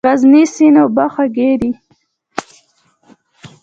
[0.03, 1.71] د غزني سیند اوبه خوږې دي؟